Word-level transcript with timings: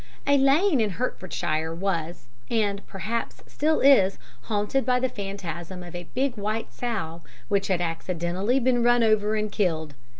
A 0.25 0.35
lane 0.35 0.81
in 0.81 0.89
Hertfordshire 0.97 1.71
was 1.75 2.25
and, 2.49 2.81
perhaps, 2.87 3.43
still 3.45 3.81
is 3.81 4.17
haunted 4.45 4.83
by 4.83 4.99
the 4.99 5.07
phantasm 5.09 5.83
of 5.83 5.93
a 5.93 6.07
big 6.15 6.37
white 6.37 6.73
sow 6.73 7.21
which 7.49 7.67
had 7.67 7.81
accidentally 7.81 8.59
been 8.59 8.81
run 8.81 9.03
over 9.03 9.35
and 9.35 9.51
killed. 9.51 9.93